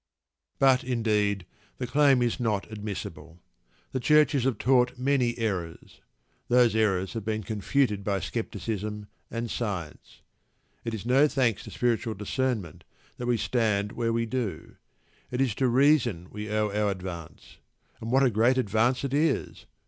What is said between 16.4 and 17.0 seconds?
owe our